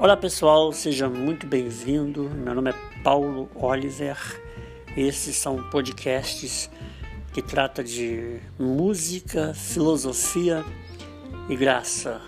[0.00, 2.22] Olá pessoal, seja muito bem-vindo.
[2.30, 2.74] Meu nome é
[3.04, 4.16] Paulo Oliver.
[4.96, 6.70] Esses são podcasts
[7.34, 10.64] que trata de música, filosofia
[11.50, 12.18] e graça.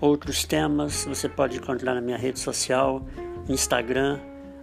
[0.00, 3.04] Outros temas você pode encontrar na minha rede social,
[3.48, 4.20] Instagram,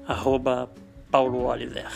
[0.07, 0.71] arroba
[1.11, 1.91] Paulo Oliver.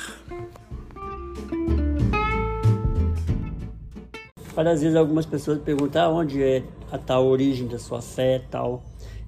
[4.57, 8.84] Às vezes algumas pessoas perguntam ah, onde é a tal origem da sua fé tal.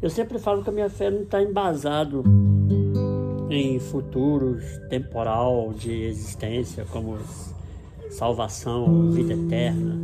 [0.06, 2.24] Eu sempre falo que a minha fé não está embasado
[3.50, 7.18] em futuros temporal de existência como
[8.12, 9.98] salvação, vida eterna.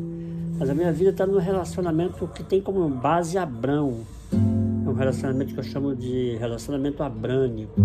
[0.58, 4.00] Mas a minha vida está no relacionamento que tem como base Abrão.
[4.34, 7.80] É um relacionamento que eu chamo de relacionamento abrânico,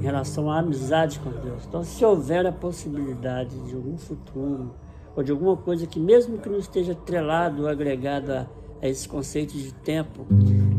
[0.00, 1.64] em relação à amizade com Deus.
[1.64, 4.74] Então, se houver a possibilidade de algum futuro,
[5.14, 8.46] ou de alguma coisa que, mesmo que não esteja atrelado, agregado a,
[8.82, 10.26] a esse conceito de tempo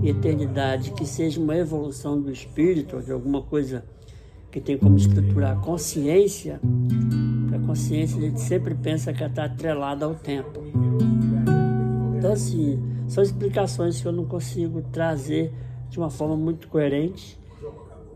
[0.04, 3.84] eternidade, que seja uma evolução do espírito, de alguma coisa
[4.52, 6.60] que tem como estruturar a consciência,
[7.56, 10.62] a consciência a gente sempre pensa que ela está atrelada ao tempo.
[12.18, 15.54] Então, assim, são explicações que eu não consigo trazer
[15.90, 17.40] de uma forma muito coerente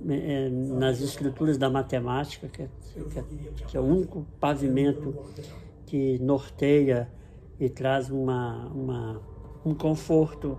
[0.07, 2.67] é, nas estruturas da matemática, que é,
[3.09, 3.23] que é,
[3.67, 5.15] que é o único pavimento
[5.85, 7.09] que norteia
[7.59, 9.21] e traz uma, uma,
[9.65, 10.57] um conforto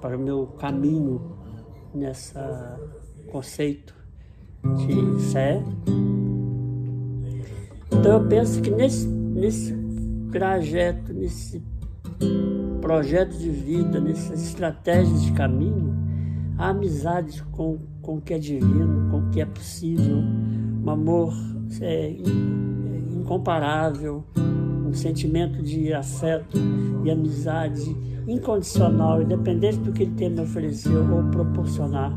[0.00, 1.36] para o meu caminho
[1.94, 2.78] nessa
[3.30, 3.94] conceito
[4.76, 5.62] de fé.
[7.92, 9.74] Então eu penso que nesse, nesse
[10.30, 11.62] trajeto, nesse
[12.80, 15.94] projeto de vida, nessas estratégias de caminho,
[16.58, 21.32] a amizade com, com o que é divino, com o que é possível, um amor
[21.80, 22.10] é,
[23.12, 24.24] incomparável,
[24.90, 26.58] um sentimento de afeto
[27.04, 27.96] e amizade
[28.26, 32.12] incondicional, independente do que ele tem me oferecer ou proporcionar.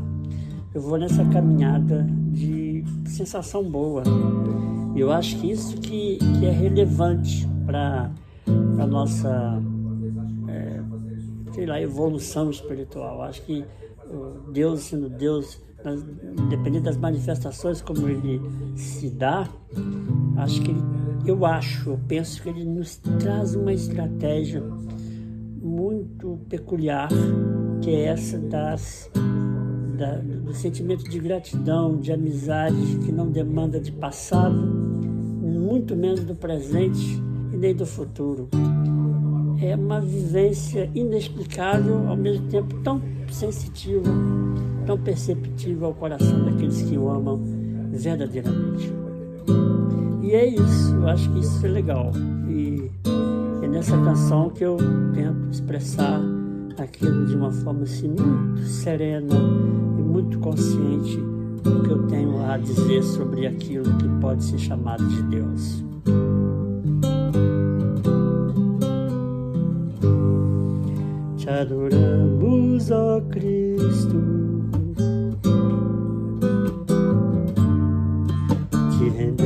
[0.74, 4.02] Eu vou nessa caminhada de sensação boa.
[4.96, 8.10] Eu acho que isso que, que é relevante para
[8.78, 9.62] a nossa
[10.48, 10.80] é,
[11.52, 13.22] sei lá, evolução espiritual.
[13.22, 13.64] Acho que
[14.52, 15.60] Deus sendo Deus,
[16.38, 18.40] independente das manifestações como ele
[18.76, 19.48] se dá,
[20.36, 24.62] acho que ele eu acho, eu penso que ele nos traz uma estratégia
[25.62, 27.08] muito peculiar,
[27.80, 29.10] que é essa das,
[29.96, 36.34] da, do sentimento de gratidão, de amizade, que não demanda de passado, muito menos do
[36.34, 38.48] presente e nem do futuro.
[39.62, 44.10] É uma vivência inexplicável, ao mesmo tempo tão sensitiva,
[44.84, 47.40] tão perceptível ao coração daqueles que o amam
[47.90, 49.03] verdadeiramente.
[50.24, 52.10] E é isso, eu acho que isso é legal.
[52.48, 52.90] E
[53.62, 54.78] é nessa canção que eu
[55.12, 56.18] tento expressar
[56.78, 59.34] aquilo de uma forma assim, muito serena
[59.98, 61.18] e muito consciente
[61.62, 65.84] do que eu tenho a dizer sobre aquilo que pode ser chamado de Deus.
[71.36, 74.44] Te adoramos, ó Cristo.
[79.04, 79.43] ressuscitaste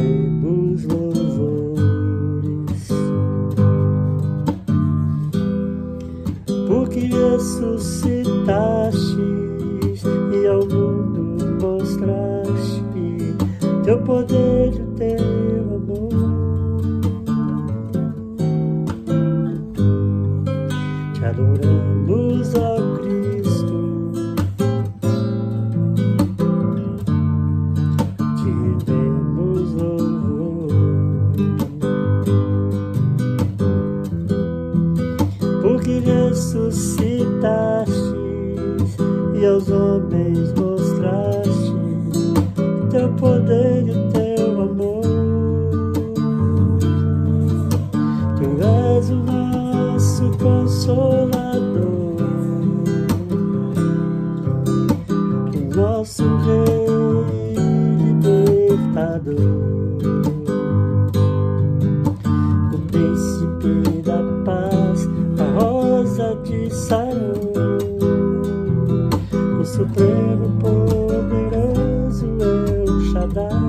[21.35, 22.18] Te
[55.55, 57.55] o nosso rei
[57.95, 59.35] libertador.
[62.73, 65.09] O príncipe da paz,
[65.39, 67.49] a rosa de Sarão.
[69.79, 73.68] Supremo poderoso El Shaddai.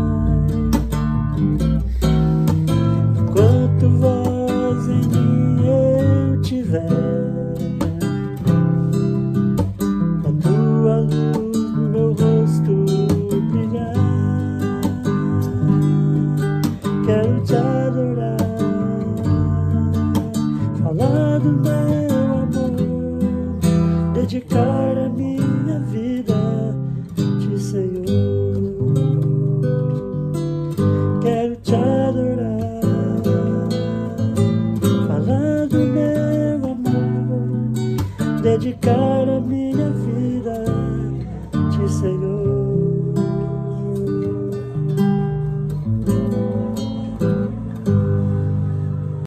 [39.20, 40.64] Dedicar a minha vida,
[41.72, 42.49] te Senhor.